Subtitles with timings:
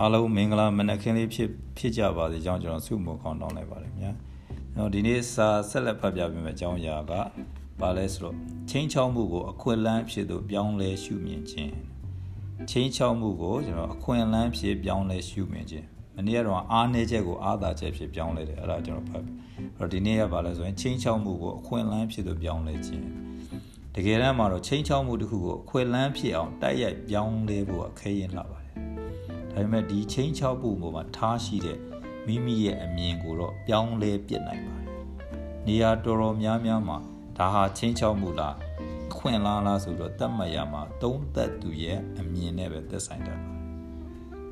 [0.00, 4.14] အားလုံးမင်္ဂလာမနက်ခင်းလေးဖြစ်ဖြစ်ကြပါစေကြောင်းကျွန်တော်ဆုမွန်ကောင်းတောင်းလိုက်ပါတယ်မြတ်။
[4.74, 7.12] ကျွန်တော်ဒီနေ့စာဆက်လက်ဖတ်ပြပေးမယ့်အကြောင်းအရာက
[7.80, 8.34] ဘာလဲဆိုတော့
[8.70, 11.72] ချင်းချောက်မှုကိုအခွင့်အလမ်းဖြစ်သို့ပြောင်းလဲရှုမြင်ခြင်း
[12.70, 15.86] ချင်းချောက်မှုကိုကျွန်တော်အခွင့်အလမ်းဖြစ်ပြောင်းလဲရှုမြင်ခြင်း
[16.16, 19.32] မနေ့ကတော့အားနည်းချက်ကိုအားသာချက်ဖြစ်ပြောင်းလဲတယ်အဲ့ဒါကျွန်တော်ဖတ်ပြီ။
[19.78, 23.04] အဲ့တော့ဒီနေ့ကဘာလဲဆိုရင်ချင်းချောက်မှုကိုအခွင့်အလမ်းဖြစ်သို့ပြောင်းလဲခြင်း
[23.94, 28.55] တကယ်တမ်းမှာတော့ချင်းချောက်မှုတစ်ခုကိုအခွင့်အလမ်းဖြစ်အောင်တိုက်ရိုက်ပြောင်းလဲဖို့အခက်ရင်လာပါတယ်
[29.56, 31.78] ဒါပေမဲ့ဒီချင်းချောက်မှုပေါ်မှာထားရှိတဲ့
[32.26, 34.88] မိမိရဲ့အမြင်ကိုတော့ပြောင်းလဲပြစ်နိုင်ပါတယ်
[35.66, 36.98] နေရာတော်တော်များများမှာ
[37.38, 38.56] ဒါဟာချင်းချောက်မှုလား
[39.16, 43.66] ခွင့်လားလားဆိုတော့တတ်မှတ်ရမှာသုံးသက်သူရဲ့အမြင်နဲ့ပဲသက်ဆိုင်တတ်ပါတယ်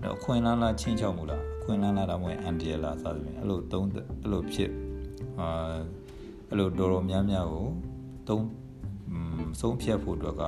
[0.02, 4.70] တော့ခွင့်လားလားချင်းချောက်မှုလားခွင့်လားလားဒါမှမဟုတ်အန်ဒီယလားစသဖြင့်အဲ့လိုသုံးအဲ့လိုဖြစ်
[5.40, 5.48] အာ
[6.48, 7.66] အဲ့လိုတော်တော်များများကို
[8.28, 8.44] သုံး
[9.60, 10.42] ဆုံးဖြတ်ဖို့အတွက်က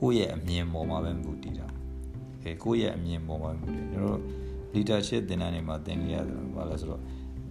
[0.00, 1.68] ကိုယ့်ရဲ့အမြင်ပေါ်မှာပဲမူတည်တာ။
[2.42, 4.22] အဲကိုယ့်ရဲ့အမြင်ပေါ်မှာမူတည်။ကျွန်တော်တို့
[4.74, 7.00] leadership သင်တန်းတွေမှာသင်ကြရတယ်ဘာလဲဆိုတော့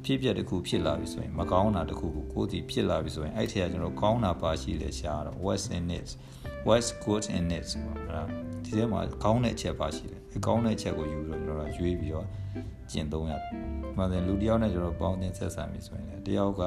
[0.06, 6.10] ဖြစ်ပျက်တစ်ခုဖြစ်လာပြီဆိုရင်မကောင်းတာတစ်ခုကိုကိုယ်စီဖြစ်လာပြီဆိုရင်အဲ့ထက်ကကျွန်တော်ကောင်းတာပါရှိလဲရှားတော့ what's in it
[6.68, 8.22] what's good in it ဆိုတာ
[8.64, 12.28] ဒီထဲမှာကောင်းတဲ့အချက်ပါရှိတယ်။ကောင်းတဲ့အချက်ကိုယူပြီးတော့ကျွန်တော်ရွေးပြီးတော့
[12.92, 13.42] ကျင့်သုံးရတယ်။
[13.98, 16.62] မှန်တယ်လူတယောက်နဲ့ကျွန်တော်ပေါင်းသင်ဆက်ဆံပြီဆိုရင်တယောက်က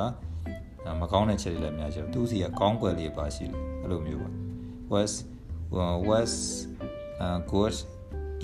[1.01, 4.31] မကောင်းတဲ့ချက်တွေလည်းအများကြီးသူစီကကောင်းကွယ်လေးပါရှိတယ်အဲ့လိုမျိုးပါ
[4.91, 5.25] was
[5.73, 6.33] uh, was
[7.21, 7.75] uh, good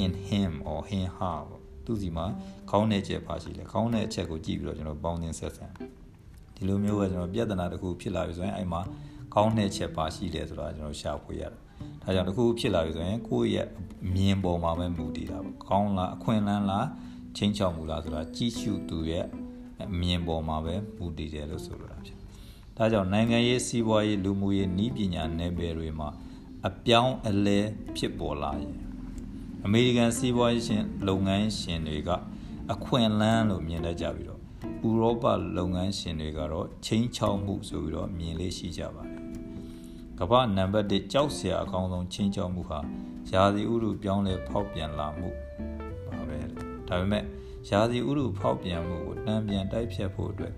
[0.05, 1.39] in him or in her
[1.87, 2.27] သူစီမှာ
[2.71, 5.67] ကောင်းတဲ့ချက်ပါရှိတယ်ကောင်းတဲ့အချက်ကိုကြည့်ပြီးတော့ကျွန်တော်ပေါင်းသင်ဆက်ဆံ
[6.55, 8.81] ဒီလိုမျိုးပဲကျွန်တော်ပြဿနာတစ်ခုဖြစ်လာပြီဆိုရင်အဲ့မှာ
[9.35, 11.53] ကောင်းတဲ့ချက်ပါရှိတယ်ဆိုတာကျွန်တော်ရှာဖွေရတယ်
[12.03, 13.69] ဒါကြောင့်တစ်ခုဖြစ်လာပြီဆိုရင်ကိုယ့်ရဲ့
[14.15, 16.87] မြင်ပေါ်မှာပဲမူတည်တာပေါ့ကောင်းလားအခွင့်အလမ်းလား
[17.37, 19.27] ချင်းချောက်မူလားဆိုတာကြည့်ရှုသူရဲ့
[20.01, 22.17] မြင်ပေါ်မှာပဲမူတည်တယ်လို့ဆိုလိုတာဖြစ်
[22.77, 26.09] ဒါကြောင့်နိုင်ငံရေးစီးပွားရေးလူမှုရေးဤပညာနယ်ပယ်တွေမှာ
[26.69, 27.59] အပြောင်းအလဲ
[27.97, 28.86] ဖြစ်ပေါ်လာရင်
[29.69, 32.11] အမေရိကန်စီးပွားရေးရှင်လုပ်ငန်းရှင်တွေက
[32.73, 34.41] အခွင့်အလမ်းလို့မြင်တတ်ကြပြီးတော့
[34.89, 35.25] ဥရောပ
[35.59, 39.21] လုပ်ငန်းရှင်တွေကတော့ချင်းချောက်မှုဆိုပြီးတော့မြင်လေးရှိကြပါတယ်။
[40.19, 42.79] ကမ္ဘာနံပါတ်1ကြောက်စရာအကောင်းဆုံးချင်းချောက်မှုဟာ
[43.33, 45.29] ရာသီဥတုပြောင်းလဲဖောက်ပြန်လာမှု
[46.07, 46.39] ပါပဲ။
[46.89, 47.25] ဒါပေမဲ့
[47.71, 50.53] ရာသီဥတုဖောက်ပြန်မှုကိုတံပြန်တိုက်ဖြတ်ဖို့အတွက်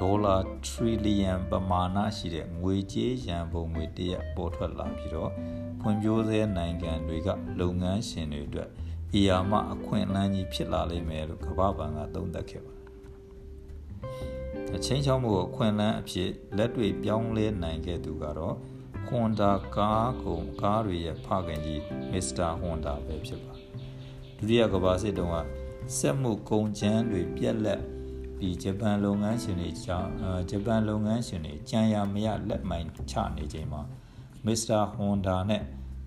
[0.00, 5.30] ဒေါ်လာထရီလီယံပမာဏရှိတဲ့ငွေကြေးရန်ပုံငွေတရက်ပေါ်ထွက်လာပြီးတော့
[5.80, 7.28] ဖွံ့ဖြိုးဆဲနိုင်ငံတွေက
[7.60, 8.68] လုပ်ငန်းရှင်တွေအတွက်
[9.14, 12.88] အရာမအခွင့်အလမ်းကြီးဖြစ်လာလိမ့်မယ်လို့ကမ္ဘာ့ဘဏ်ကသုံးသပ်ခဲ့ပါတယ်။
[14.76, 18.56] အချင်းချောင်းမှုကိုအခွင့်အလမ်းအဖြစ်လက်တွေ့ပြောင်းလဲနိုင်ခဲ့သူကတော့
[19.08, 22.50] Honda ကားကုန်ကားတွေရဲ့ဖခင်ကြီး Mr.
[22.60, 23.54] Honda ပဲဖြစ်ပါ
[24.36, 25.36] ဒုတိယကမ္ဘာစစ်တုန်းက
[25.98, 27.80] စက်မှုကုန်ကျန်းတွေပြက်လက်
[28.38, 30.10] ပြီးဂျပန်လုပ်ငန်းရှင်တွေကြောင့်
[30.50, 33.82] ဂျပန်လုပ်ငန်းရှင်တွေကြံရမရလက်မိုင်းချနေချိန်မှာ
[34.46, 35.62] မစ္စတာဟွန်ဒါနဲ့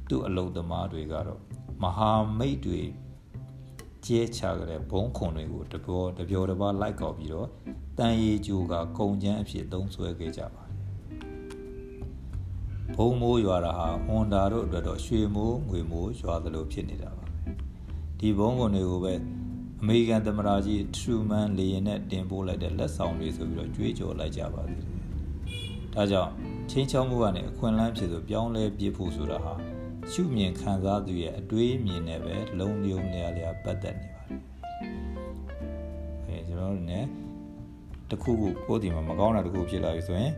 [0.10, 1.42] သူ့အလုပ်သမားတွေကတော့
[1.84, 2.82] မဟာမိတ်တွေ
[4.06, 7.48] ကျဲချကြတဲ့ဘုံခွန်တွေကိုတပြောတပြောတပါလိုက်ကောက်ပြီးတော့
[7.98, 10.76] တန်ရီဂျိုကကုံချမ်းအဖြစ်သုံးဆွဲခဲ့ကြပါတယ်
[12.96, 17.26] ဘုံမိုးရွာတာဟာဟွန်ဒါတို့အတွက်တော့ရွှေမိုးငွေမိုးရွာသလိုဖြစ်နေတာပါ
[18.20, 19.14] ဒီဘုံခွန်တွေကိုပဲ
[19.82, 24.88] အမေရိကန်သမ္မတကြီးထရူမန်လေယာဉ်နဲ့တင်ပို့လိုက်တဲ့လက်ဆောင်တွေဆိုပြီးတော့ကြွေးကြော်လိုက်ကြပါသေးတယ်။
[25.94, 26.32] ဒါကြောင့်
[26.70, 29.54] ချင်းချောင်းမှုကနေအခွင့်အလမ်းဖြစ်ဆိုပြောင်းလဲပြဖို့ဆိုတာဟာ
[30.12, 34.42] ရှုမြင်ခံစားသူရဲ့အတွေးမြင်နဲ့ပဲလုံယုံနေရလျာပတ်သက်နေပါတယ်။
[36.28, 37.00] အဲကျွန်တော်တို့ ਨੇ
[38.10, 40.34] တခုခုကိုယ်ဒီမှာမကောင်းတာတခုဖြစ်လာပြီဆိုရင်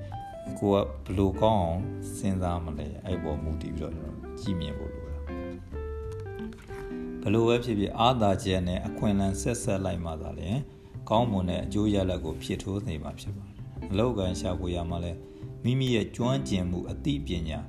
[0.59, 0.75] ကိုက
[1.05, 1.81] ဘလို့ကောင်းအောင်
[2.17, 5.05] စဉ်းစားမလဲအဲ့ပေါ်မူတည်ပြီးတော့ကျွန်တော်ကြည့်မြင်ဖို့လို
[7.23, 10.49] ဘလို့ပဲဖြစ်ဖြစ်အာသာချက်နဲ့အခွင့်အလမ်းဆက်ဆက်လိုက်မှသာလေ
[11.09, 15.11] ကောင်းမွန်တဲ့အကျိုးရလဒ်ကိုဖြစ်ထိုးနေမှာဖြစ်ပါတယ်။အလောက်ကန်ရှာဖွေရမှာလဲ
[15.63, 17.59] မိမိရဲ့ကျွမ်းကျင်မှုအသိပညာ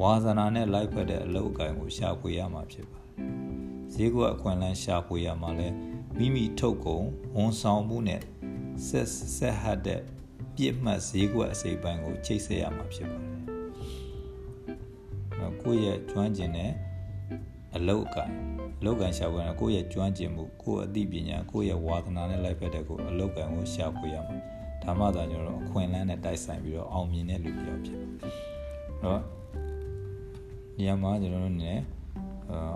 [0.00, 3.12] ဝါသနာနဲ့လိုက်ဖက်တဲ့အလောက်ကန်ကိုရှာဖွေရမှာဖြစ်ပါတယ်။
[3.92, 5.68] ဈေးကွက်အခွင့်အလမ်းရှာဖွေရမှာလဲ
[6.18, 7.04] မိမိထုတ်ကုန်
[7.36, 8.22] ဝန်ဆောင်မှုနဲ့
[8.86, 10.00] ဆက်ဆက်ဟတ်တဲ့
[10.56, 13.34] ပြစ်မှတ်ဈေးကွက်အစိပ်ပိုင်းကိုချိတ်ဆက်ရမှာဖြစ်ပါတယ်။
[15.62, 16.72] ကိုယ့်ရဲ့ကျွမ်းကျင်တဲ့
[17.74, 18.30] အလောက်ကန်
[18.84, 24.36] လောက်ကန်ရှာဖွေရကိုယ့်ရဲ့ကျွမ်းကျင်မှုကိုယ့်အသိပညာကိုယ့်ရဲ့ဝါသနာနဲ့လိုက်ဖက်တဲ့ကိုအလောက်ကန်ကိုရှာဖွေရမှာ
[24.82, 27.98] ဒါမှသာကျွန်တော်အခွင့်အလမ်းနဲ့တိုက်ဆိုင်ပြီးတော့အောင်မြင်တဲ့လူတစ်ယောက်ဖြစ်
[29.02, 29.20] တော့
[30.78, 31.68] နေရာမှာကျွန်တော်တို့ね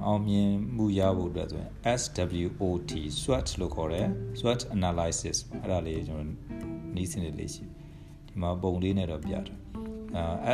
[0.07, 1.71] အောင်မြင်မှုရဖို့အတွက်ဆိုရင်
[2.01, 4.07] SWOT SWOT လို့ခေါ်တယ်
[4.39, 6.29] SWOT analysis အဲ့ဒါလေးကျွန်တော်
[6.97, 7.65] နီးစနစ်လေးရှိ
[8.27, 9.45] ဒီမှာပုံလေးနဲ့တော့ပြတယ်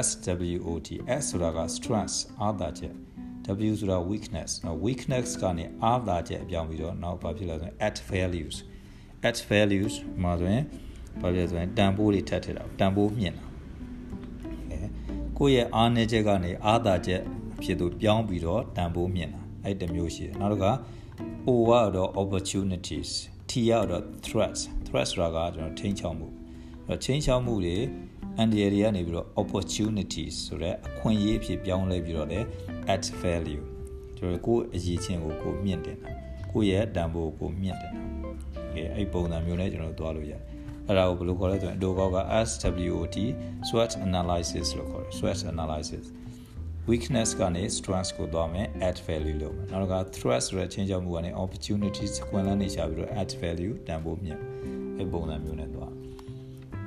[0.06, 0.88] SWOT
[1.20, 2.94] S ဆိုတာက stress အားသာချက်
[3.70, 8.56] W ဆိုတာ weakness နော် weakness ကနေအားသာချက်အပြောင်းပြီးတော့နောက်ဘာဖြစ်လဲဆိုရင် at values
[9.28, 10.64] at values မှာဆိုရင်
[11.20, 13.44] ဘာဖြစ်လဲဆိုရင်တန်ဖိုးတွေထပ်ထည့်တာတန်ဖိုးမြင့်တာ
[14.70, 14.78] အဲ
[15.38, 17.20] ကိုယ့်ရဲ့အားနည်းချက်ကနေအားသာချက်
[17.62, 20.72] ဖြစ်သူပြောင်းပြီးတော့တန်ဖိုးမြင့်တာအဲ့တမျိုးရှိတယ်နောက်တစ်ခါ
[21.46, 23.10] O ကတော့ opportunities
[23.50, 26.28] T ကတော့ threats threats ဆိုတာကကျွန်တော်ထိန်းချောက်မှု
[26.86, 27.76] အဲ့တော့ထိန်းချောက်မှုတွေ
[28.38, 32.40] အန်ဒီရတွေကနေပြီးတော့ opportunities ဆိုတဲ့အခွင့်အရေးဖြစ်ပြောင်းလဲပြီးတော့လေ
[32.92, 33.64] add value
[34.16, 36.10] ကျွန်တော်ကိုယ်အရေးချင်းကိုကိုမြင့်တင်တာ
[36.52, 38.02] ကိုယ့်ရဲ့တန်ဖိုးကိုမြင့်တင်တာ
[38.74, 40.42] ကဲအဲ့ပုံစံမျိုးနဲ့ကျွန်တော်သွားလို့ရတယ်
[40.86, 42.18] အဲ့ဒါကိုဘယ်လိုခေါ်လဲဆိုရင်အတိုကောက်က
[42.50, 43.16] SWOT
[43.68, 46.04] SWOT analysis လို့ခေါ်တယ် SWOT analysis
[46.88, 54.40] weakness ကနေ strength ကိုသွားမယ် add value လို့မယ်နောက်က threat ဆိုတဲ့ချင်းချောက်မှုကနေ opportunities ခွင့်လန်းနေချပြီးတော့ add value တန်ဖိုးမြင့်
[54.96, 55.92] အဲ့ပုံစံမျိုးနဲ့သွား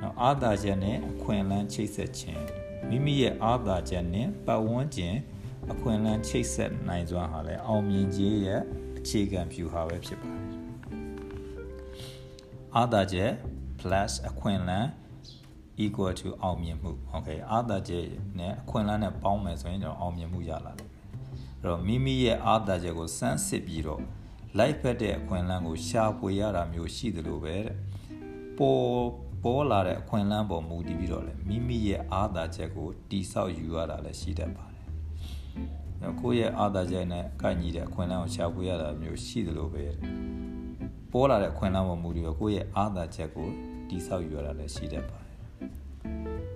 [0.00, 2.42] နောက်အာသာချက်နဲ့အခွင့်အလမ်းချိတ်ဆက်ခြင်း
[2.88, 5.14] မိမိရဲ့အာသာချက်နဲ့ပတ်ဝန်းကျင်
[5.72, 8.60] အခွင့်အလမ်းချိတ်ဆက်နိုင်စွမ်းဟာလည်းအောင်မြင်ခြင်းရဲ့
[8.98, 10.48] အခြေခံဖြူဟာပဲဖြစ်ပါတယ်
[12.76, 13.30] အာသာချက်
[13.80, 14.88] plus အခွင့်အလမ်း
[15.84, 18.04] equal to အောင်မြင်မှု okay အာသာချက်
[18.38, 20.88] နဲ့အခွင့်အလမ်းနဲ့ပေါင်းမယ်ဆိုရင်ကျွန်တော်အောင်မြင်မှုရလာတယ်
[21.60, 24.02] အဲ့တော့မိမိရဲ့အာသာချက်ကိုစမ်းစစ်ပြီးတော့
[24.58, 27.76] လိုက်ဖက်တဲ့အခွင့်အလမ်းကိုရှာဖွေရတာမျိုးရှိသလိုပဲတဲ့
[28.58, 28.82] ပေါ်
[29.44, 34.77] ပေါ်လာတဲ့အခွင့်အလမ်းပေါ်မူတည်ပြီးတော့လေမိမိရဲ့အာသာချက်ကိုတိဆောက်ယူရတာလည်းရှိတတ်ပါတယ်။
[36.20, 39.84] ကိုယ့်ရဲ့အာသာချက်နဲ့ကိုက်ညီတဲ့အခွင့်အလမ်းကိုရှာဖွေရတာမျိုးရှိသလိုပဲ
[41.12, 43.48] ပေါ်လာတဲ့အခွင့်အလမ်းပေါ်မူတည်ပြီးကိုယ့်ရဲ့အာသာချက်ကို
[43.88, 45.38] တိဆောက်ယူရတာလည်းရှိတတ်ပါတယ်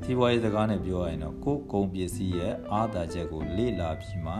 [0.05, 4.35] စီးပွားရေးစကားနဲ့ပြောရရင်တော့ကိုယ်ကုန်ပစ္စည်းရဲ့အာသာချက်ကိုလေ့လာပြီးမှ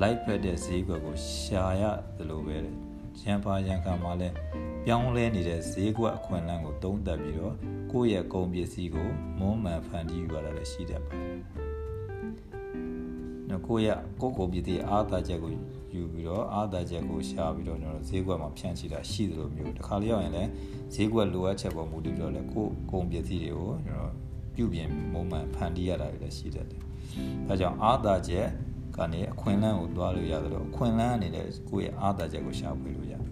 [0.00, 1.82] လိုက်ဖက်တဲ့ဈေးကွက်ကိုရှာရ
[2.16, 2.56] သလိုပဲ
[3.20, 4.28] ရန်ပါရန်ခံမှာလဲ
[4.84, 7.54] ပြောင်းလဲနေတဲ့ဈေးကွက်အခွင့်အလမ်းကိုသုံးသပ်ပြီးတော့
[7.92, 9.08] ကိုယ့်ရဲ့ကုန်ပစ္စည်းကို
[9.38, 11.38] မွမ်းမံဖန်တီးယူရတာလည်းရှိတတ်ပါတယ်။
[13.54, 15.50] နော်ကိုယ့်ရဲ့ကိုယ့်ကုန်ပစ္စည်းအာသာချက်ကို
[15.94, 20.50] ယူပြီးတော့အာသာချက်ကိုရှာပြီးတော့ကျွန်တော်ဈေးကွက်မှာဖြန့်ချိတာရှိသလိုမျိုးတစ်ခါလေးရောက်ရင်လည်း
[20.94, 24.12] ဈေးကွက်လိုအပ်ချက်ပေါ်မူတည်ပြီးတော့လည်းကိုယ့်ကုန်ပစ္စည်းတွေကိုကျွန်တော်
[24.54, 26.80] ပြုပြင်မုံမှန်ဖန်တီးရတာတွေလည်းရှိတတ်တယ်။
[27.48, 28.46] ဒါကြောင့်အာသာချက်
[28.96, 33.22] ကနေအခွင့်အလမ်းကိုသွားလို့ရတယ်လို့အခွင့်အလမ်းအနေနဲ့ကိုယ့်ရဲ့အာသာချက်ကိုရှာဖွေလို့ရတယ်။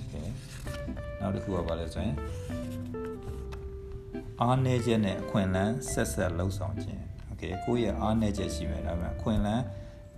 [0.00, 0.28] Okay
[1.20, 2.14] နောက်တစ်ခုကဘာလဲဆိုရင်
[4.40, 7.02] အားနည်းချက်နဲ့အခွင့်အလမ်းဆက်ဆက်လှုပ်ဆောင်ခြင်း
[7.42, 9.64] Okay ကိုယ့်ရဲ့အားနည်းချက်ရှိမယ်ဒါပေမဲ့အခွင့်အလမ်း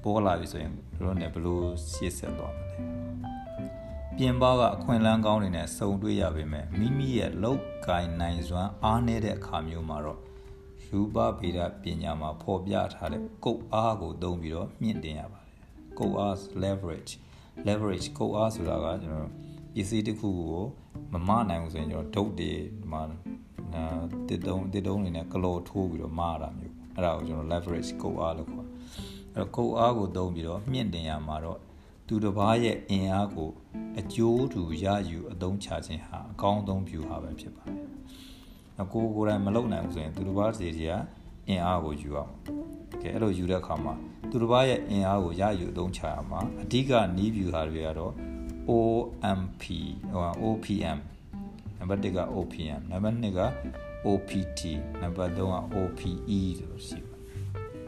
[0.03, 1.61] ပေါ်လာပြီဆိုရင်တို့နဲ့ဘယ်လို
[1.93, 2.67] ရှေ့ဆက်သွားမလဲ
[4.17, 10.21] ပြင်ပကအခွင့်အလမ်းကောင်းတွေနဲ့စုံတွေ့ရပေမဲ့မိမိရဲ့လောက်ကင်နိုင်စွမ်းအားနည်းတဲ့အခါမျိုးမှာတော့
[10.87, 15.53] ရူပဗေဒပညာမှာဖော်ပြထားတဲ့ကုတ်အားကိုသုံးပြီးတော့မြင့်တင်ရပါတယ်
[15.99, 17.12] ကုတ်အား leverage
[17.67, 19.32] leverage ကုတ်အားဆိုတာကကျွန်တော်
[19.75, 20.65] ပစ္စည်းတစ်ခုကို
[21.12, 23.03] မမနိုင်ဘူးဆိုရင်ကျွန်တော်ဒုတ်တွေဒီမှာ
[24.29, 28.67] တစ်တုံးတစ်တုံးတွေနဲ့ကလော်ထိုးပြီးတော့မာတာမျိုး အဲ့ဒါကိုကျွန်တော် leverage ကုတ်အားလို့ခေါ်
[29.35, 31.58] အဲ့တော့ကုတ်အားကိုသုံးပြီးတော့မြင့်တင်ရမှာတော့
[32.06, 33.50] သူတစ်ပါးရဲ့အင်အားကို
[33.99, 37.79] အကျိုးတူရယူအသုံးချခြင်းဟာအကောင်းဆုံး view ဟာပဲဖြစ်ပါတယ်။
[38.82, 40.93] အကိုကိုယ်တိုင်မလုပ်နိုင်ဘူးဆိုရင်သူတစ်ပါးစီစီက
[41.49, 42.32] အင်အားကိုယူအောင်။
[43.02, 43.94] ကဲအဲ့လိုယူတဲ့အခါမှာ
[44.31, 48.12] သူတစ်ပါးရဲ့အင်အားကိုရယူအသုံးချရမှာအဓိကနီး view ဟာတွေကတော့
[48.70, 49.62] OMP
[50.12, 50.99] ဟို OPM
[51.79, 53.41] နံပါတ်1က OPM နံပါတ်2က
[54.11, 54.61] OPT
[55.01, 57.17] နံပါတ်3က OPE လို့ရှိပါ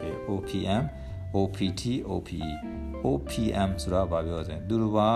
[0.00, 0.82] တယ်။ OPM
[1.36, 2.50] OPT OPE
[3.06, 5.10] OPM ဆိုတာဘာပြောလဲသူတို့ပါ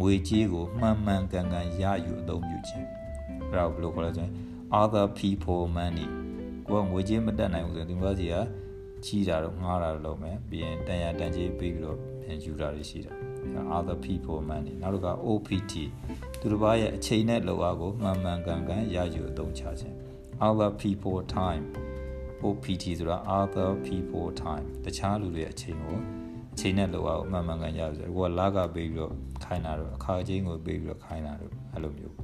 [0.00, 2.86] ငွေကြေးကိုမှန်မှန်ကန်ကန်ရယူအသုံးပြုခြင်း
[3.50, 4.32] အဲ့ဒါဘယ်လိုခေါ်လဲဆိုရင်
[4.80, 6.08] other people money
[6.66, 8.34] ကိုကငွေကြေးမတက်နိုင်ဘူးဆိုရင်ဒီမှာစီက
[9.04, 13.12] ချီးတာတော့ငှားတာတော့လုပ်မယ်ပြီးရင်တန်ရတန်ကြေးပေးပြီးတော့ပြန်ယူတာတွေရှိတာ
[13.76, 15.72] other people money နောက်တစ်ခါ OPT
[16.40, 19.95] သူတို့ဘာရဲ့အချိန်နဲ့လောက်အားကိုမှန်မှန်ကန်ကန်ရယူအသုံးချခြင်း
[20.48, 21.64] other people time
[22.44, 25.98] OPT ဆိုတာ other people time တခြားလူတွေအချိန်ကို
[26.54, 29.12] အချိန်နဲ့လောက်အောင်မှန်မှန်ကန်ရပြီဆိုတော့ကိုကလာကပေးပြီးတော့
[29.44, 32.14] ခိုင်းတာတော့အခါချင်းကိုပေးပြီးတော့ခိုင်းတာတော့အဲ့လိုမျိုး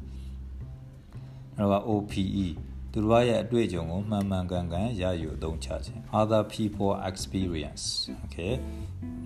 [1.57, 2.47] အဲ့တော့ OPE
[2.93, 7.85] သူတို့ရဲ့အတွေ့အကြုံကိုမှန်မှန်ကန်ကန်ရယူအသုံးချခြင်း other people experience
[8.25, 8.53] okay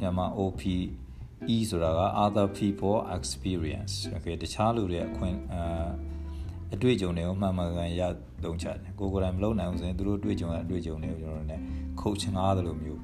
[0.01, 5.89] ညမှာ OPE ဆိုတာက other people experience okay တခြားလူတွေအခွင့်အာ
[6.75, 8.03] အတွေ့အကြုံတွေကိုမှန်မှန်ကန်ရ
[8.45, 11.57] သုံးချတယ်ကိုကိုယ်တိုင်မလုပ်နိုင်ဘူးဆိုရင်သူတို့အတွေ့အကြုံအတွေ့အကြုံတွေကိုကျွန်တော်တို့ ਨੇ
[12.01, 13.01] ခုတ်ချငားတယ်လို့မျိုး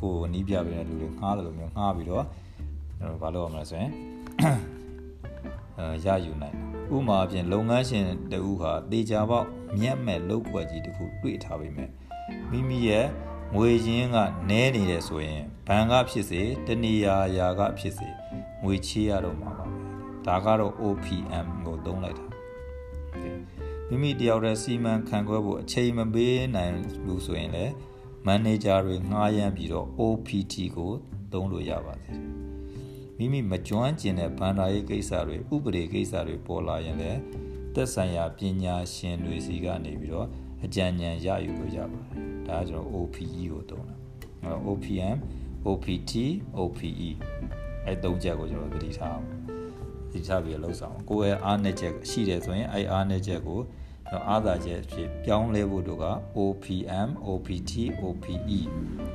[0.00, 2.24] ကိုယ်နီးပြပေးတဲ့လူတွေငှားတယ်လို့မျိုးငှားပြီးတော့
[2.98, 3.90] ကျွန်တော်ဘာလုပ်ရမလဲဆိုရင်
[5.78, 6.56] အဲရယူနိုင်
[6.96, 9.46] ဥမာအပြင်လုပ်ငန်းရှင်တဦးဟာတေချာပေါက်
[9.80, 11.90] မြက်မဲ့လောက်ွက်ကြီးတခုတွေ့ထားပေမဲ့
[12.50, 13.06] မိမိရဲ့
[13.54, 14.16] ငွေရင်းက
[14.50, 18.08] နဲနေတယ်ဆိုရင်ဘဏ်ကဖြစ်စေတဏီယာယာကဖြစ်စေ
[18.62, 19.76] ငွေချေးရတော့မှာပါပဲ
[20.26, 22.27] ဒါကတော့ OPM ကိုသုံးလိုက်တာ
[23.88, 27.72] မိမိတယောက်တည်းစီမံခန့်ခွဲဖို့အချိန်မပေးနိုင်ဘူးဆိုရင်လည်း
[28.26, 30.92] မန်နေဂျာတွေငှားရမ်းပြီးတော့ OPT ကို
[31.32, 32.22] သုံးလို့ရပါသေးတယ်
[33.18, 37.20] မိမိမကျွမ်းကျင်တဲ့ဘန္ဒာရေးကိစ္စတွေဥပဒေကိစ္စတွေပေါ်လာရင်လည်း
[37.74, 40.28] သက်ဆိုင်ရာပညာရှင်တွေစီကနေပြီးတော့
[40.64, 43.94] အကြံဉာဏ်ရယူလို့ရပါတယ်ဒါကကျွန်တော် OPE ကိုသုံးတာ
[44.44, 45.16] အဲ OPM
[45.66, 46.12] OPT
[46.58, 47.08] OPE
[47.86, 49.37] အဲသုံးချက်ကိုကျွန်တော်သတိထားအောင်သ
[50.18, 53.60] တိထားပြီးလှုပ်ဆောင်ကိုယ့်ရဲ့အားနည်းချက်ရှိတယ်ဆိုရင်အဲအားနည်းချက်ကို
[54.10, 56.06] တော့အားသာချက်ဖြစ်ပြောင်းလဲဖို့တို့က
[56.38, 57.72] OPM OPT
[58.02, 58.58] OPE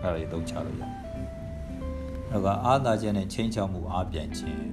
[0.01, 0.91] အဲ့ဒါတွေသုံးချလို့ရတယ်။
[2.31, 4.63] တော့ကအားသာချက်နဲ့ချိန်ချောက်မှုအားပြန်ခြင်း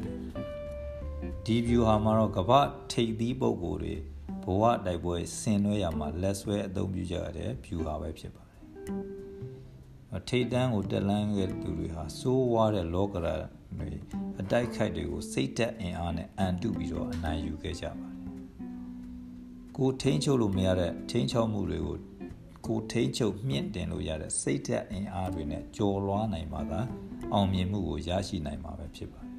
[1.44, 2.60] ဒီ view ဟာမှာတော့ကမ္ဘာ
[2.92, 3.94] ထိပ်သီးပုံကိုယ်တွေ
[4.44, 8.60] ဘဝတိုက်ပွဲဆင်နွှဲရမှာလက်ဆွဲအသုံးပြုကြရတဲ့ view ဟာပဲဖြစ်ပါတယ်။
[10.28, 13.34] ထိတ်တန်းကိုတက်လန်းခဲ့သူတွေဟာစိုးဝါးတဲ့လောကရာ
[13.78, 13.88] တွေ
[14.29, 18.20] အ တိုက်ခိုက်တွေကိုစိတ်သက်အင်အားနဲ့အန်တုပြီးတော့အနိုင်ယူခဲ့ကြပါတယ်
[19.76, 21.96] ကိုထိန်းချုပ်လို့မရတဲ့ထိန်းချုပ်မှုတွေကို
[22.66, 26.80] ကိုထိန်းချုပ်မြင့်တင်လို့ရတဲ့စိတ်သက်အင်အားတွေနဲ့ကြော်လွှားနိုင်မှသာ
[27.32, 29.32] အောင်မြင်မှုကိုရရှိနိုင်မှာပဲဖြစ်ပါတယ်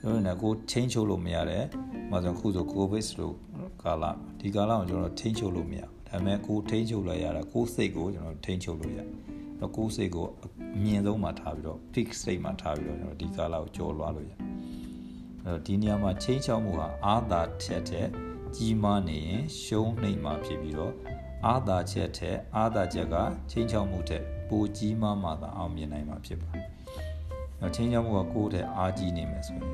[0.02, 1.64] ။ဒါနဲ့ကိုထိန်းချုပ်လို့မရတဲ့
[2.10, 3.34] မဆိုခုဆိုကိုဗစ်လို့
[3.82, 4.04] ကာလ
[4.40, 9.08] ဒီကာလကိုကျွန်တော်ထိန်းချုပ်လို့မရဘူး။ဒါပေမဲ့ကိုထိန်းချုပ်လိုက်ရတာကိုစိတ်ကိုကျွန်တော်ထိန်းချုပ်လို့ရတယ်။
[9.60, 10.26] တော့ကိုစိတ်ကို
[10.76, 14.38] အမြင့်ဆုံးမှာထားပြီးတော့ fix state မှာထားပြီးတော့ကျွန်တော်ဒီကာလကိုကြော်လွှားလို့ရတယ်။
[15.44, 18.06] အဲ့တော့ဒီနေရာမှာချိန်ချောက်မှုဟာအာသာထက်တဲ့
[18.56, 20.94] ကြီးမားနေရင်ရှုံးနှိမ်မှာဖြစ်ပြီးတော့
[21.46, 23.16] အာသာချက်ထက်အာသာချက်က
[23.50, 26.64] ချင်းချောက်မှုထက်ပိုကြီးမားမှသာအောင်မြင်နိုင်မှာဖြစ်ပါတယ်။
[27.60, 29.72] တော့ချင်းချောက်မှုကကိုယ်ထက်အားကြီးနေမယ်ဆိုရင်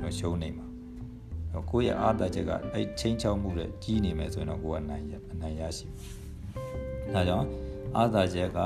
[0.00, 0.66] တော့ရှုံးနေမှာ။
[1.52, 6.02] တော့ကိုယ့်ရဲ့အာသာချက်ကအဲ့ချင်းချောက်မှုတဲ့ကြီးနေမယ်ဆိုရင်တော့ကိုယ်ကနိုင်ရအနိုင်ရရှိမှာ။
[7.14, 7.48] ဒါကြောင့်
[7.96, 8.60] အာသာချက်က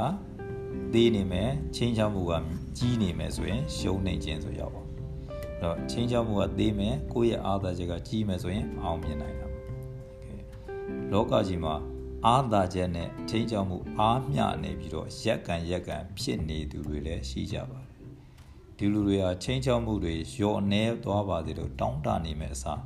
[0.93, 2.33] သေးနေမယ်ချင်းချောက်မှုက
[2.79, 4.83] ကြီးနေမယ်ဆိုရင်ရှုံးနေခြင်းဆိုရောက်ပါ
[5.63, 9.49] တော့ချင်းချောက်မှုကသေးမယ်ကိုယ့်ရဲ့အာသာချက်ကကြီးမယ်ဆိုရင်အောင်မြင်နိုင်တာ
[11.13, 11.75] လောကကြီးမှာ
[12.27, 17.87] အာသာချက်နဲ့ချင်းချောက်မှုအားမျှနေပြီးတော့ရက်ကန်ရက်ကန်ဖြစ်နေသူတွေလည်းရှိကြပါတယ်
[18.77, 22.81] ဒီလူတွေဟာချင်းချောက်မှုတွေရော့နေသွားပါသေးလို့တောင်းတနေမဲ့အစား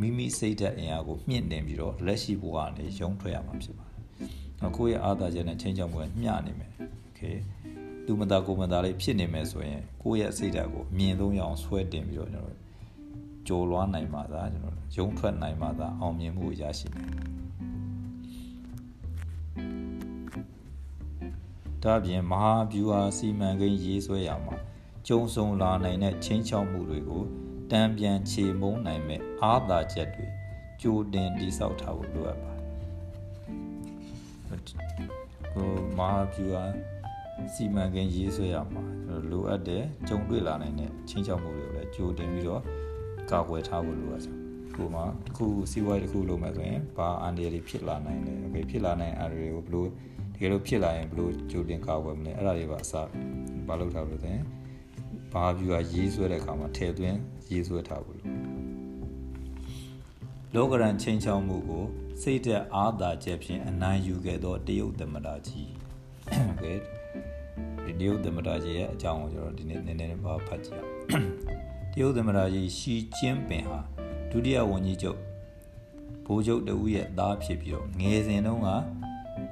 [0.00, 4.00] မိမိစိတ်ဓာတ်အင်အားကိုမြင့်တင်ပြီးတော့လက်ရှိဘဝကနေရုံထွက်ရမှာဖြစ်ပါတယ်။
[4.60, 6.70] တော့ကိုယ့်ရဲ့အာသာချက်နဲ့ချင်းချောက်မှုကမျှနေမယ်။
[7.18, 7.38] Okay
[8.06, 12.56] သူမသားကိုမသားလေးဖြစ်နေမယ်ဆိုရင်ကိုယ့်ရဲ့စိတ်ဓာတ်ကိုအမြင့်ဆုံးရအောင်ဆွဲတင်ပြီးတော့ကျွန်တော်
[13.48, 17.26] ကြိုလွားနိုင်မှသာကျွန်တော်ရုံထွက်နိုင်မှသာအောင်မြင်မှုရရှိနိုင်တယ်
[21.82, 24.56] ဒါ့အပြင်မဟာဗျူဟာစီမံကိန်းရေးဆွဲရမှာ
[25.08, 27.22] ကျုံဆုံလာနိုင်တဲ့ချင်းချောက်မှုတွေကို
[27.70, 30.26] တံပြန်ခြေမုံနိုင်မဲ့အာသာချက်တွေ
[30.80, 32.66] ကြိုတင်တိဆောက်ထားဖို့လိုအပ်ပါတယ်။
[35.52, 36.64] ဟိုမဟာဗျူဟာ
[37.54, 38.82] စီမံကိန်းရေးဆွဲရမှာ
[39.30, 42.62] လိုအပ်တဲ့ကြုံတွေ့လာနိုင်တဲ့ချင်းချောက်မှုတွေကိုလည်းကြိုတင်ပြီးတော့
[43.30, 44.34] ကာကွယ်ထားဖို့လိုအပ်တယ်။
[44.76, 49.88] ကိုမှတစ်ခုစီးပွားရေးတစ်ခုလုပ်မယ်ဆိုရင်ဘာအန်ဒီရီဖြစ်လာနိုင်လဲ။ Okay ဖြစ်လာနိုင်အန်ဒီရီကိုဘယ်လိုတ
[50.40, 53.08] ကယ်လို့ဖြစ်လာရင်ဘလို့ကြိုတင်ကာကွယ်မလဲအဲ့ဒါတွေပါအစား
[53.68, 54.34] ဘာလုပ်ထားလို့လဲ
[55.32, 57.18] ဘာဗျူကရေးဆွဲတဲ့အခါမှာထည့်သွင်း
[57.50, 58.30] ရေးဆွဲထားဖို့လို့
[60.54, 61.84] လောကရန်ချင်းချောင်းမှုကို
[62.22, 65.70] စိတ်သက်အားသာချက်ဖြင့်အနိုင်ယူခဲ့သောတရုတ်သမ္မတကြီး
[66.62, 66.72] ကဲ
[67.86, 70.92] ဒီတရုတ်သမ္မတကြီးရဲ့အကြောင်းကိုကျွန်တော်ဒီနေ့နည်းနည်းပါဖတ်ကြည့်အောင်
[71.92, 73.80] တရုတ်သမ္မတကြီးရှီကျင်းပင်ဟာ
[74.30, 75.18] ဒုတိယဝန်ကြီးချုပ်
[76.26, 78.68] ဗိုလ်ချုပ်တဦးရဲ့သားဖြစ်ပြီးတော့ငယ်စဉ်တုန်းက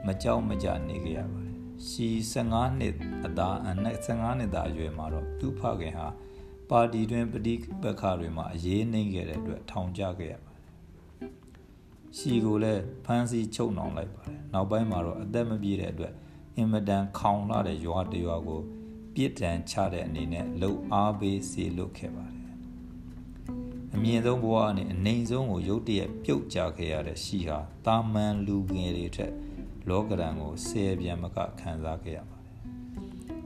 [0.07, 1.55] မကြောက်မကြနေကြရပါတယ်
[1.89, 6.09] ရှီ15နှစ်အသားအနက်15နှစ်သားအရွယ်မှာတော့သူ့ဖခင်ဟာ
[6.71, 10.65] ပါတီတွင်ပဋိပက္ခတွေမှာအရေးနှိမ့်ခဲ့တဲ့အတွက်ထောင်ကျခဲ့ရပါတယ်
[12.17, 16.13] ရှီကိုလည်းဖမ်းဆီးချုပ်နှောင်လိုက်ပါတယ်နောက်ပိုင်းမှာတော့အသက်မပြည့်တဲ့အတွက်
[16.57, 18.61] အင်မတန်ခေါင်လာတဲ့ရွာတရွာကို
[19.15, 22.45] ပြစ်ဒဏ်ချတဲ့အနေနဲ့လှုပ်အားပေးစေလွတ်ခဲ့ပါတယ်
[23.95, 29.33] အမြင့်ဆုံးဘဝနဲ့အနိုင်ဆုံးကိုရုတ်တရက်ပြုတ်ကျခဲ့ရတဲ့ရှီဟာတာမန်လူငယ်တွေထက်
[29.89, 32.59] လောကရန်ကိုဆယ်ပြန်မကခံစားခဲ့ရပါတယ်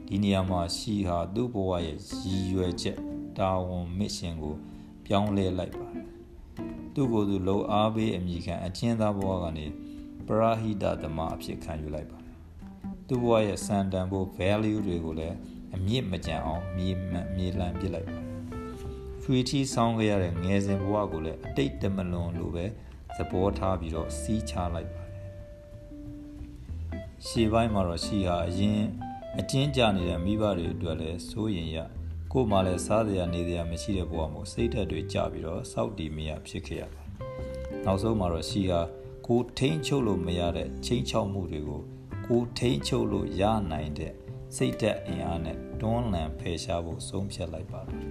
[0.07, 2.99] ဒီနေရာမှာရှီဟာသူ့ဘဝရဲ့ရည်ရွယ်ချက်
[3.39, 4.55] တာဝန်မစ်ရှင်ကို
[5.07, 6.07] ပြောင်းလဲလိုက်ပါတယ်
[6.95, 9.67] သူ့ကိုယ်သူလှုပ်အားပေးအမိခံအချင်းသားဘဝကနေ
[10.27, 12.18] ပရာဟိတသမအဖြစ်ခံယူလိုက်ပါတယ်
[13.09, 15.37] သူ့ဘဝရဲ့စံတန်ဖို့ value တွေကိုလည်း
[15.77, 16.91] အမြင့်မကြံအောင်မြေ
[17.37, 18.35] မြေလံပစ်လိုက်ပါတယ်
[19.23, 22.67] ဖွေထီဆောင်းခဲ့ရတဲ့ငယ်စဉ်ဘဝကိုလည်းအတိတ်တမလွန်လိုပဲ
[23.17, 25.19] သဘောထားပြီးတော့စီးချလိုက်ပါတယ်
[27.27, 28.81] ရှေ့ပိုင်းမှာတော့ရှီဟာအရင်
[29.39, 31.79] အချင်းကြနေတဲ့မိဘတွေအတွက်လည်းစိုးရင်ရ
[32.33, 37.11] ကို့မှလည်းစားစရာနေစရာမရှိတဲ့ဘဝမှာစိတ်ဓာတ်တွေကြပြီးတော့စောက်တီမရဖြစ်ခဲ့ရပါတယ်။
[37.85, 38.81] နောက်ဆုံးမှာတော့ရှီဟာ
[39.27, 41.83] ကိုထိန်ချုပ်လို့မရတဲ့ချင်းချောက်မှုတွေကို
[42.29, 43.43] ကိုထိန်ချုပ်လို့ရ
[43.73, 44.13] နိုင်တဲ့
[44.57, 48.03] စိတ်ဓာတ်အင်အားနဲ့တွန်းလှန်ဖယ်ရှားဖို့ဆုံးဖြတ်လိုက်ပါတယ်။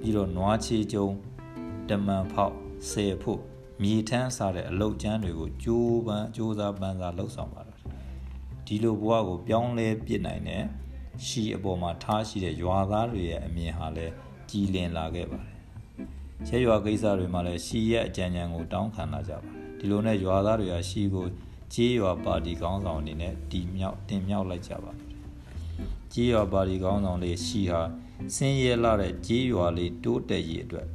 [0.00, 1.08] ပြီးတော့နွားချေကျုံ
[1.88, 2.56] တမန်ဖောက်
[2.90, 3.40] ဆယ်ဖို့
[3.82, 7.80] မြေထမ်းစားတဲ့အလုတ်ကျန်းတွေကိုကြိုးပမ်းကြိုးစားပန်းစားလှုပ်ဆောင်ပါတော့
[8.66, 10.64] ဒီလိုဘဝကိုပြောင်းလဲပြစ်နိုင်တဲ့
[11.26, 14.12] ရှီအပေါ်မှာထားရှိတဲ့ရွာသားတွေရဲ့အမြင်ဟာလည်း
[14.50, 15.56] ကြည်လင်လာခဲ့ပါတယ်
[16.48, 21.26] ရဲရွာကိစ္စတွေမှာလည်းရှီရဲ့အကြံဉာဏ်ကိုတောင်းခံလာကြပါတယ် ဒီလိုနဲ့ရွာသားတွေကရှီကို
[21.74, 25.06] ကြေးရွာပါတီကောင်းဆောင်အနေနဲ့တီမြောက်တင်မြောက်လိုက်ကြပါတယ်
[26.12, 27.80] ကြကြေးရွာပါတီကောင်းဆောင်လေးရှိဟာ
[28.34, 30.86] ဆင်းရဲလာတဲ့ကြေးရွာလေးတိုးတက်ရေးအတွက်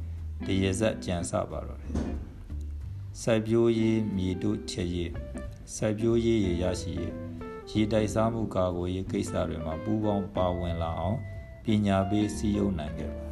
[0.46, 1.92] တရဇက်ကြံစပါတော့တယ်
[3.22, 5.10] စိုက်ပျိုးရေးမြေတို့ချက်ရေး
[5.74, 7.12] စိုက်ပျိုးရေးရရှိရေး
[7.70, 11.18] ရေတိုက်စားမှုကာကွယ်ရေးကိစ္စတွေမှာပူးပေါင်းပါဝင်လာအောင်
[11.64, 13.31] ပညာပေးစည်းရုံးနိုင်ခဲ့ပါ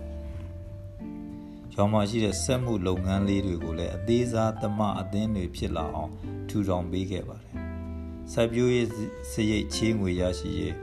[1.81, 6.13] ရောင်မရှိတဲ့စက်မှုလုပ်ငန်းလေးတွေကိုလည်းအသေးစားသမအသင်းတွေဖြစ်လာအောင်
[6.49, 7.55] ထူထောင်ပေးခဲ့ပါတယ်။
[8.33, 8.89] စိုက်ပျိုးရေး
[9.33, 10.75] စရိတ်ချေးငွေရရှိရေး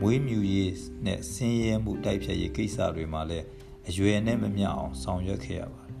[0.00, 0.72] မွေးမြူရေး
[1.06, 3.46] နဲ့ဆင်းရဲမှုတိုက်ဖျက်ရေးကိစ္စတွေမှာလည်း
[3.88, 5.98] အရွယ်နဲ့မမျှအောင်ဆောင်ရွက်ခဲ့ရပါတယ်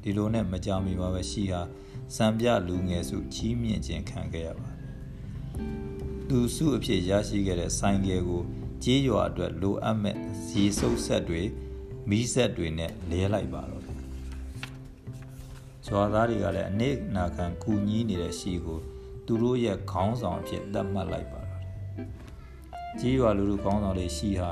[0.02, 1.60] ။ဒီလိုနဲ့မကြမီမှာပဲရှိဟာ
[2.16, 4.78] စံပြလူငယ်စုချီးမြှင့်ခြင်းခံခဲ့ရပါတယ်။
[6.28, 8.42] သူစုအဖြစ်ရရှိခဲ့တဲ့ဆိုင်ကယ်ကို
[8.84, 10.16] ကြေးရွာအတွက်လိုအပ်မဲ့
[10.50, 11.42] ရေစုပ်ဆက်တွေ
[12.10, 13.77] မီးဆက်တွေနဲ့လဲလိုက်ပါတော့
[15.88, 18.78] တယ်။ဇွာသားတွေကလည်းအနစ်နာခံကူညီနေတဲ့ရှိကို
[19.26, 22.08] သူတို့ရဲ့ခေါင်းဆောင်အဖြစ်သတ်မှတ်လိုက်ပါတော့တယ်။
[23.00, 24.50] ကြေးရွာလူလူခေါင်းဆောင်တွေရှိဟာ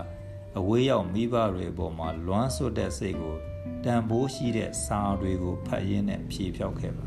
[0.59, 3.37] အဝေးရောက်မိဘတွေအပေါ်မှာလွမ်းဆွတ်တဲ့စိတ်ကို
[3.85, 7.05] တန်ဖိုးရှိတဲ့စာတွေကိုဖတ်ရင်းနဲ့ဖြေဖြောက်ခဲ့ပါ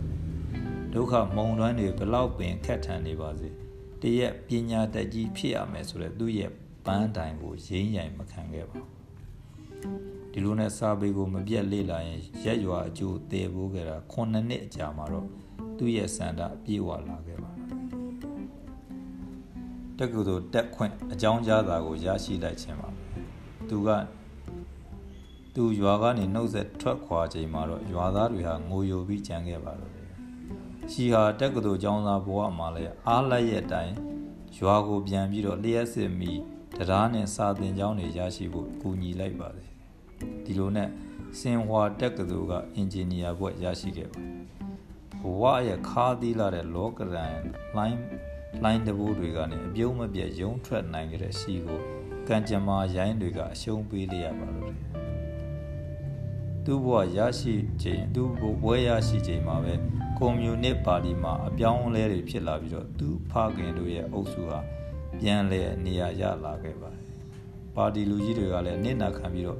[0.93, 3.49] ဒုက္ခမုံတွမ်းတွေဘလောက်ပင်ခက်ထန်နေပါစေ
[4.01, 6.51] တရက်ပညာတတ်ကြီးဖြစ်ရမယ်ဆိုတဲ့သူ့ရဲ့
[6.85, 15.27] ပန်းတိုင်ကိုရင်းရိုင်မခံခဲ့ပါဘူး ဒီလိုနဲ့စာပေကိုမပြတ်လေ့လာရင်ရက်ရွာအကျိုးတည်ဖို့ကြတာ9နှစ်အကြာမှာတော့
[15.77, 17.51] သူ့ရဲ့စန္ဒအပြည့်ဝလာခဲ့ပါ
[19.97, 22.89] တက္ကသိုလ်တက်ခွင့်အကြောင်းကြားတာကိုရရှိလိုက်ခြင်းပါ
[23.69, 23.89] သူက
[25.55, 30.07] သူရွာကနေနှုတ်ဆက်ထွက်ခွာချိန်မှာတော့ရွာသားတွေဟာငိုယိုပြီးကြံခဲ့ပါတော့တယ်
[30.91, 33.93] ရှိဟာတက္ကသိုလ်ကျောင်းသားဘဝမှာလည်းအားလက်ရဲ့အတိုင်း
[34.57, 36.31] ရွာကိုပြန်ပြီးတော့လျှက်စစ်မိ
[36.77, 39.78] တရားနဲ့စာသင်ကျောင်းတွေရရှိဖို့ကူညီလိုက်ပါတယ်
[40.49, 40.89] ဒီလိုနဲ့
[41.39, 44.33] စင်ဟွာတက္ကသိုလ်ကအင်ဂျင်နီယာဘွဲ့ရရှိခဲ့ပါတယ်
[45.21, 47.35] ဘဝရဲ့ခါးသီးလာတဲ့လောကရန်
[47.77, 47.99] လိုင်း
[48.63, 51.79] လိုင်းတဘိုးတွေကနေအပြုံးမပြတ်ရုံထွက်နိုင်ကြတဲ့ရှိကို
[52.27, 54.89] ကံကြမ္မာရိုင်းတွေကအရှုံးပေးလိုက်ရပါလို့တယ်
[56.65, 59.73] သူ့ဘဝရရှိချိန်သူ့ဘဝရရှိချိန်မှာပဲ
[60.17, 64.59] ကွန်မြူနစ်ပါတီမှာအပြောင်းအလဲတွေဖြစ်လာပြီးတော့သူ့ဖခင်တို့ရဲ့အုပ်စုဟာ
[65.19, 67.03] ပြန်လဲနေရာရလာခဲ့ပါတယ်
[67.75, 69.59] ပါတီလူကြီးတွေကလည်းနစ်နာခံပြီးတော့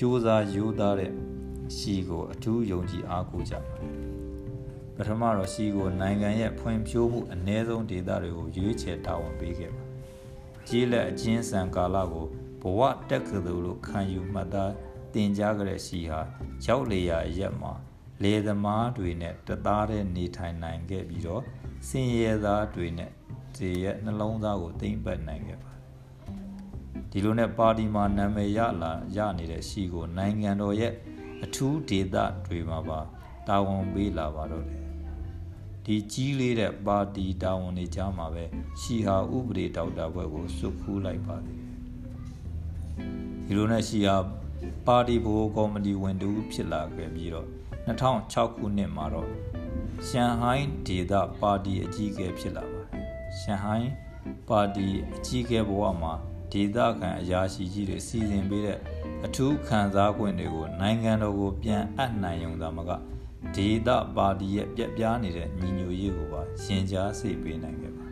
[0.00, 1.12] 조사ယူသားတဲ့
[1.76, 3.92] ရှီကိုအထူးယုံကြည်အားကိုးကြပါတယ်
[4.96, 9.82] ပထမတော့ရှီကိုနိုင်ငံရဲ့ဖွံ့ဖြိုးမှုအ ਨੇ ဆုံးဒေသတွေကိုရွေးချယ်တာဝန်ပေးခဲ့ပါ
[10.68, 12.26] ကြီးလက်အချင်းဆန်ကာလကို
[12.62, 14.72] ဘဝတက်ကသူလို့ခံယူမှတ်သား
[15.14, 16.20] တင်ကြားကြတဲ့ရှီဟာ
[16.64, 17.72] ရောက်လေရာအရက်မှာ
[18.22, 21.42] လေသမားတွေနဲ့တသားတည်းနေထိုင်နိုင်ခဲ့ပြီးတော့
[21.88, 23.10] စင်ရဲသားတွေနဲ့
[23.56, 25.69] ဇေရဲ့နှလုံးသားကိုသိမ့်ပတ်နိုင်ခဲ့ပါတယ်
[27.11, 30.93] ဒီလိုနဲ့ပါတီမှာနာမည်ရလာရနေတဲ့ရှီကိုနိုင်ငံတော်ရဲ့
[31.43, 32.99] အထူးဒေသတွေမှာပါ
[33.47, 34.81] တာဝန်ပေးလာပါတော့တယ်
[35.85, 38.43] ဒီကြီးလေးတဲ့ပါတီတာဝန်တွေကြားမှာပဲ
[38.81, 41.71] ရှီဟာဥပဒေဒေါက်တာဘွဲ့ကိုစုခူးလိုက်ပါသေးတယ်
[43.45, 44.17] ဒီလိုနဲ့ရှီဟာ
[44.87, 47.47] ပါတီဘိုးကော်မတီဝင်တူဖြစ်လာခဲ့ပြီးတော့
[47.87, 49.29] 2006ခုနှစ်မှာတော့
[50.07, 53.05] ရှန်ဟိုင်းဒေသပါတီအကြီးအကဲဖြစ်လာပါတယ်
[53.39, 53.91] ရှန်ဟိုင်း
[54.49, 56.13] ပါတီအကြီးအကဲဘဝမှာ
[56.51, 58.79] ဒေသခံအရာရှိကြီးတွေစီစဉ်ပေးတဲ့
[59.25, 62.91] အထူးခံစား권တွေကိုနိုင်ငံတော်ကိုပြန်အပ်နိုင်ုံသာမက
[63.55, 68.05] ဒေသပါတီရဲ့ပြက်ပြားနေတဲ့ညီညွတ်ရေးကိုပါရှင်ကြားစိတ်ပေးနိုင်ခဲ့ပါ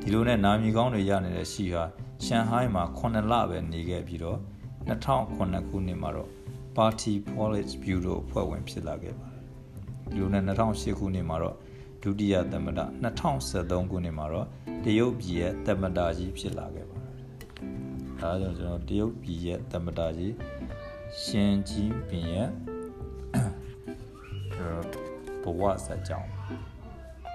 [0.00, 1.84] ဒီလိုနဲ့နာမည်ကောင်းတွေရနေတဲ့ရှီဟာ
[2.24, 4.38] ရှန်ဟိုင်းမှာ9လပဲနေခဲ့ပြီးတော့
[4.88, 6.30] 2009ခုနှစ်မှာတော့
[6.76, 9.42] Party Policy Bureau အဖွဲ့ဝင်ဖြစ်လာခဲ့ပါတယ်
[10.10, 11.56] ဒီလိုနဲ့2008ခုနှစ်မှာတော့
[12.02, 12.80] ဒုတိယသမ္မတ
[13.34, 14.46] 2013ခုနှစ်မှာတော့
[14.84, 17.01] တရုတ်ပြည်ရဲ့သမ္မတကြီးဖြစ်လာခဲ့ပါတယ်
[18.22, 20.34] ဒါကြောင့်ကျွန်တော်တရုတ်ပြည်ရဲ့သမ္မတကြီး
[21.22, 22.48] ရှင်ကြီးပင်ရဲ့
[25.42, 26.28] ဘဝဇာတ်ကြောင်း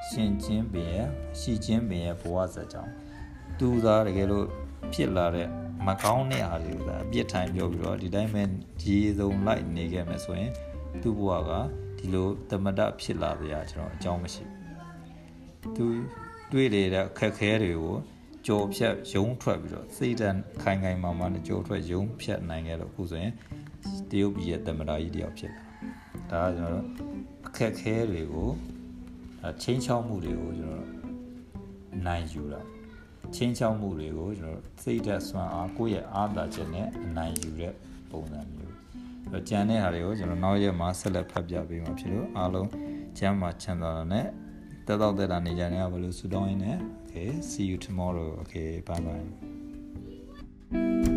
[0.07, 1.07] ရှင်ချင်းပင်ရဲ့
[1.39, 2.91] ရှီချင်းပင်ရဲ့ဘဝဇာတ်ကြောင်း
[3.59, 4.45] သူသားတကယ်လို့
[4.93, 5.47] ဖြစ်လာတဲ့
[5.87, 8.43] မကောင်းတဲ့အားတွေကအပြစ်ထိုင်ပြောပြီးတော့ဒီတိုင်းပဲ
[8.81, 10.51] ဒီစုံလိုက်နေခဲ့မယ်ဆိုရင်
[11.01, 11.51] သူ့ဘဝက
[11.97, 14.43] ဒီလိုတမတဖြစ်လာကြကျွန်တော်အကြောင်းမရှိ
[15.61, 15.85] ဘူးသူ
[16.51, 17.97] တွေ့နေတဲ့အခက်ခဲတွေကို
[18.47, 23.33] ကြော်ဖြတ်ရုံးထွက်ပြီးတော့စိတ်တန်ခိုင်ခိုင်မာမာနဲ့ကြော်ထွက်ရုံးဖြတ်နိုင်ခဲ့တော့အခုဆိုရင်
[24.09, 25.53] တရုတ်ပြည်ရဲ့တမတာကြီးတယောက်ဖြစ်
[26.31, 26.85] လာဒါကကျွန်တော်တို့
[27.47, 28.49] အခက်ခဲတွေကို
[29.61, 30.87] ချင်းချောက်မှုတွေကိုကျွန်တော်
[32.07, 32.61] နိုင်ယူတာ
[33.35, 37.73] ချင်းချောက်မှုတွေကိုကျွန်တော်စိတ်ဓာတ်စွမ်းအားကိုယ့်ရဲ့အားသာချက်နဲ့အနိုင်ယူတဲ့
[38.11, 38.75] ပုံစံမျိုး
[39.31, 42.69] အဲကြံတဲ့ဟာတွေကိုကျွန်တော်နောက်ရက်မှာဆက်လက်ဖတ်ပြပေးမှာဖြစ်လို့အားလုံး
[43.17, 44.27] ကျမ်းမှာချမ်းသာတဲ့
[44.87, 46.77] တက်တော့တက်တာနေကြတယ်ဘယ်လိုဆူတောင်းရင်းနဲ့
[47.17, 47.41] okay?
[47.41, 48.37] See you tomorrow.
[48.41, 48.99] Okay bye
[50.71, 51.07] bye